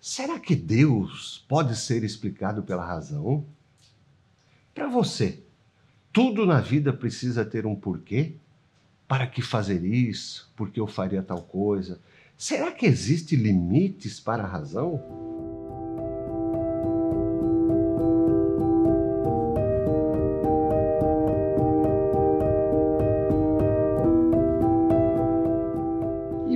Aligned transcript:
Será 0.00 0.40
que 0.40 0.56
Deus 0.56 1.44
pode 1.46 1.76
ser 1.76 2.02
explicado 2.02 2.62
pela 2.62 2.84
razão? 2.84 3.44
Para 4.74 4.88
você, 4.88 5.42
tudo 6.10 6.46
na 6.46 6.60
vida 6.60 6.90
precisa 6.90 7.44
ter 7.44 7.66
um 7.66 7.76
porquê? 7.76 8.36
Para 9.06 9.26
que 9.26 9.42
fazer 9.42 9.84
isso? 9.84 10.50
Por 10.56 10.70
que 10.70 10.80
eu 10.80 10.86
faria 10.86 11.22
tal 11.22 11.42
coisa? 11.42 12.00
Será 12.36 12.72
que 12.72 12.86
existem 12.86 13.38
limites 13.38 14.18
para 14.18 14.42
a 14.42 14.46
razão? 14.46 15.29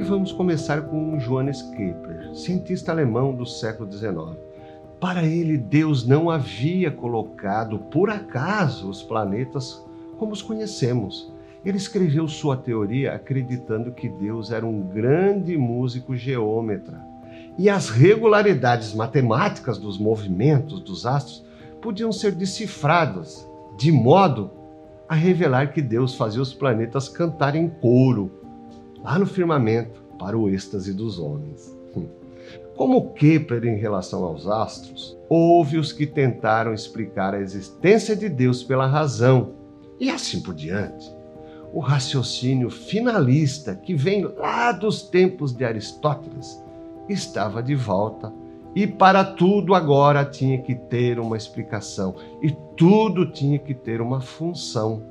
Vamos 0.04 0.32
começar 0.32 0.82
com 0.82 1.16
Johannes 1.16 1.62
Kepler, 1.62 2.34
cientista 2.34 2.92
alemão 2.92 3.34
do 3.34 3.46
século 3.46 3.90
XIX. 3.90 4.38
Para 5.00 5.24
ele, 5.24 5.56
Deus 5.56 6.06
não 6.06 6.28
havia 6.28 6.90
colocado 6.90 7.78
por 7.78 8.10
acaso 8.10 8.90
os 8.90 9.02
planetas 9.02 9.82
como 10.18 10.32
os 10.32 10.42
conhecemos. 10.42 11.32
Ele 11.64 11.78
escreveu 11.78 12.28
sua 12.28 12.54
teoria 12.54 13.14
acreditando 13.14 13.92
que 13.92 14.06
Deus 14.06 14.52
era 14.52 14.66
um 14.66 14.82
grande 14.82 15.56
músico 15.56 16.14
geômetra. 16.14 17.00
E 17.56 17.70
as 17.70 17.88
regularidades 17.88 18.92
matemáticas 18.92 19.78
dos 19.78 19.98
movimentos 19.98 20.80
dos 20.80 21.06
astros 21.06 21.46
podiam 21.80 22.12
ser 22.12 22.32
decifradas 22.32 23.48
de 23.78 23.90
modo 23.90 24.50
a 25.08 25.14
revelar 25.14 25.72
que 25.72 25.80
Deus 25.80 26.14
fazia 26.14 26.42
os 26.42 26.52
planetas 26.52 27.08
cantarem 27.08 27.70
coro 27.80 28.43
lá 29.04 29.18
no 29.18 29.26
firmamento 29.26 30.02
para 30.18 30.36
o 30.36 30.48
êxtase 30.48 30.94
dos 30.94 31.18
homens. 31.18 31.76
Como 32.76 33.12
Kepler 33.12 33.64
em 33.66 33.76
relação 33.76 34.24
aos 34.24 34.48
astros, 34.48 35.16
houve 35.28 35.78
os 35.78 35.92
que 35.92 36.06
tentaram 36.06 36.74
explicar 36.74 37.32
a 37.32 37.40
existência 37.40 38.16
de 38.16 38.28
Deus 38.28 38.64
pela 38.64 38.86
razão, 38.86 39.52
e 40.00 40.10
assim 40.10 40.42
por 40.42 40.54
diante. 40.54 41.08
O 41.72 41.78
raciocínio 41.78 42.70
finalista, 42.70 43.76
que 43.76 43.94
vem 43.94 44.24
lá 44.24 44.72
dos 44.72 45.02
tempos 45.02 45.52
de 45.52 45.64
Aristóteles, 45.64 46.60
estava 47.08 47.62
de 47.62 47.76
volta 47.76 48.32
e 48.74 48.88
para 48.88 49.24
tudo 49.24 49.74
agora 49.74 50.24
tinha 50.24 50.60
que 50.60 50.74
ter 50.74 51.20
uma 51.20 51.36
explicação 51.36 52.16
e 52.42 52.50
tudo 52.76 53.30
tinha 53.30 53.58
que 53.58 53.74
ter 53.74 54.00
uma 54.00 54.20
função. 54.20 55.02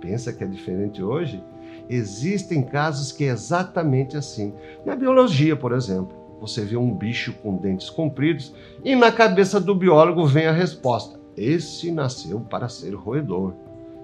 Pensa 0.00 0.32
que 0.32 0.44
é 0.44 0.46
diferente 0.46 1.02
hoje? 1.02 1.42
Existem 1.88 2.62
casos 2.62 3.12
que 3.12 3.24
é 3.24 3.28
exatamente 3.28 4.16
assim. 4.16 4.52
Na 4.84 4.96
biologia, 4.96 5.56
por 5.56 5.72
exemplo 5.72 6.26
você 6.40 6.62
vê 6.62 6.76
um 6.76 6.92
bicho 6.92 7.32
com 7.42 7.56
dentes 7.56 7.88
compridos 7.88 8.54
e 8.84 8.94
na 8.94 9.10
cabeça 9.10 9.60
do 9.60 9.74
biólogo 9.74 10.26
vem 10.26 10.46
a 10.46 10.52
resposta: 10.52 11.18
esse 11.36 11.90
nasceu 11.90 12.40
para 12.40 12.68
ser 12.68 12.94
roedor. 12.94 13.54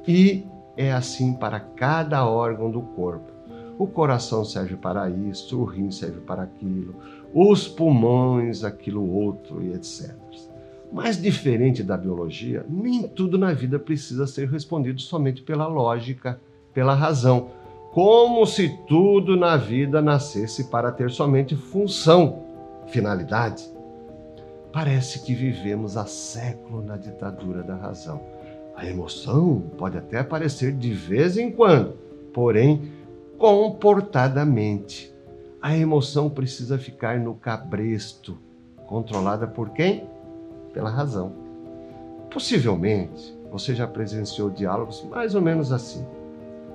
E 0.06 0.44
é 0.76 0.92
assim 0.92 1.34
para 1.34 1.60
cada 1.60 2.26
órgão 2.26 2.70
do 2.70 2.80
corpo. 2.80 3.30
O 3.78 3.86
coração 3.86 4.44
serve 4.44 4.76
para 4.76 5.08
isso, 5.10 5.60
o 5.60 5.64
rim 5.64 5.90
serve 5.90 6.20
para 6.20 6.42
aquilo, 6.42 6.94
os 7.32 7.66
pulmões, 7.66 8.64
aquilo 8.64 9.08
outro 9.10 9.62
e 9.62 9.72
etc. 9.72 10.14
Mas 10.92 11.20
diferente 11.20 11.82
da 11.82 11.96
biologia, 11.96 12.66
nem 12.68 13.08
tudo 13.08 13.38
na 13.38 13.54
vida 13.54 13.78
precisa 13.78 14.26
ser 14.26 14.46
respondido 14.48 15.00
somente 15.00 15.40
pela 15.40 15.66
lógica, 15.66 16.38
pela 16.74 16.94
razão 16.94 17.50
como 17.92 18.46
se 18.46 18.70
tudo 18.86 19.36
na 19.36 19.58
vida 19.58 20.00
nascesse 20.00 20.64
para 20.64 20.90
ter 20.90 21.10
somente 21.10 21.54
função, 21.54 22.42
finalidade. 22.86 23.70
Parece 24.72 25.20
que 25.20 25.34
vivemos 25.34 25.98
há 25.98 26.06
séculos 26.06 26.86
na 26.86 26.96
ditadura 26.96 27.62
da 27.62 27.76
razão. 27.76 28.22
A 28.74 28.86
emoção 28.86 29.62
pode 29.76 29.98
até 29.98 30.20
aparecer 30.20 30.72
de 30.72 30.90
vez 30.90 31.36
em 31.36 31.52
quando, 31.52 31.92
porém, 32.32 32.90
comportadamente. 33.36 35.14
A 35.60 35.76
emoção 35.76 36.30
precisa 36.30 36.78
ficar 36.78 37.20
no 37.20 37.34
cabresto, 37.34 38.38
controlada 38.86 39.46
por 39.46 39.68
quem? 39.68 40.08
Pela 40.72 40.88
razão. 40.88 41.34
Possivelmente, 42.30 43.36
você 43.50 43.74
já 43.74 43.86
presenciou 43.86 44.48
diálogos 44.48 45.04
mais 45.10 45.34
ou 45.34 45.42
menos 45.42 45.70
assim. 45.70 46.06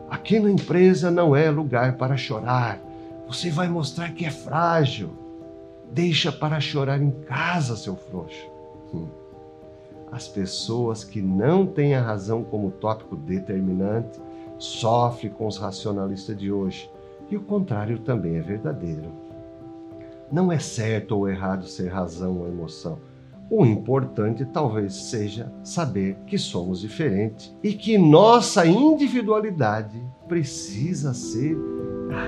Aqui 0.09 0.39
na 0.39 0.49
empresa 0.49 1.11
não 1.11 1.35
é 1.35 1.49
lugar 1.49 1.97
para 1.97 2.15
chorar. 2.15 2.79
Você 3.27 3.49
vai 3.49 3.67
mostrar 3.67 4.13
que 4.13 4.25
é 4.25 4.31
frágil. 4.31 5.09
Deixa 5.91 6.31
para 6.31 6.59
chorar 6.59 7.01
em 7.01 7.11
casa, 7.11 7.75
seu 7.75 7.95
frouxo. 7.95 8.49
As 10.11 10.27
pessoas 10.27 11.03
que 11.03 11.21
não 11.21 11.65
têm 11.65 11.95
a 11.95 12.01
razão 12.01 12.43
como 12.43 12.71
tópico 12.71 13.15
determinante 13.15 14.19
sofrem 14.57 15.31
com 15.31 15.45
os 15.45 15.57
racionalistas 15.57 16.37
de 16.37 16.51
hoje. 16.51 16.89
E 17.29 17.35
o 17.35 17.41
contrário 17.41 17.99
também 17.99 18.37
é 18.37 18.41
verdadeiro. 18.41 19.11
Não 20.31 20.51
é 20.51 20.59
certo 20.59 21.17
ou 21.17 21.29
errado 21.29 21.67
ser 21.67 21.89
razão 21.89 22.39
ou 22.39 22.47
emoção. 22.47 22.97
O 23.49 23.65
importante 23.65 24.45
talvez 24.45 24.93
seja 24.93 25.51
saber 25.63 26.17
que 26.25 26.37
somos 26.37 26.81
diferentes 26.81 27.55
e 27.63 27.73
que 27.73 27.97
nossa 27.97 28.65
individualidade 28.65 30.03
precisa 30.27 31.13
ser 31.13 31.57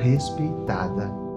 respeitada 0.01 1.28